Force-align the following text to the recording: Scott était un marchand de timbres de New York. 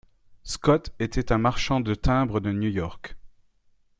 Scott 0.41 0.95
était 0.97 1.31
un 1.31 1.37
marchand 1.37 1.79
de 1.79 1.93
timbres 1.93 2.39
de 2.39 2.51
New 2.51 2.71
York. 2.71 3.17